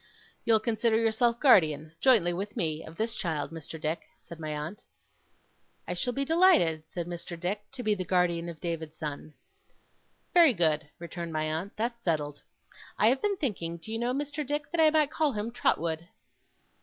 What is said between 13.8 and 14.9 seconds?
you know, Mr. Dick, that I